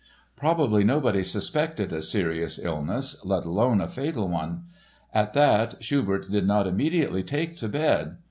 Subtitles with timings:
[0.35, 4.63] Probably nobody suspected a serious illness, let alone a fatal one.
[5.13, 8.17] At that Schubert did not immediately take to bed.